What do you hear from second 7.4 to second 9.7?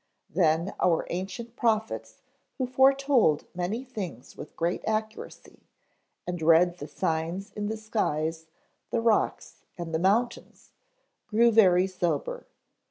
in the skies, the rocks,